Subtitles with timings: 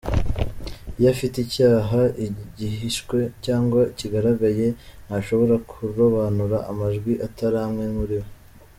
[0.97, 4.67] Iyo afite icyaha, igihishwe cyangwa ikigaragaye,
[5.05, 8.27] ntashobora kurobanura amajwi atari amwe muri we.